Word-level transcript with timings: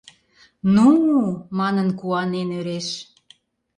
—Ну?!— 0.75 0.87
манын, 1.57 1.87
куанен 1.99 2.49
ӧреш. 2.59 2.87